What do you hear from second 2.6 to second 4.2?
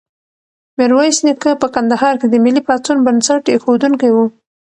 پاڅون بنسټ ایښودونکی و.